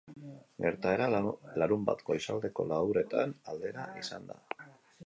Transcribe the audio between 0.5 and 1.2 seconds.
Gertaera